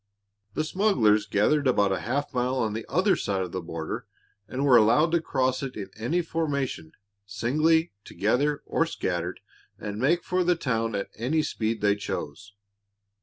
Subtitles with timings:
[0.55, 4.07] The smugglers gathered about half a mile on the other side of the border
[4.47, 6.93] and were allowed to cross it in any formation,
[7.27, 9.41] singly, together, or scattered,
[9.77, 12.53] and make for the town at any speed they chose.